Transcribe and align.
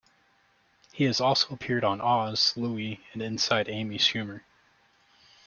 He 0.93 1.03
has 1.03 1.21
also 1.21 1.53
appeared 1.53 1.83
on 1.83 2.01
"Oz", 2.01 2.57
"Louie" 2.57 3.01
and 3.13 3.21
"Inside 3.21 3.69
Amy 3.69 3.99
Schumer". 3.99 4.41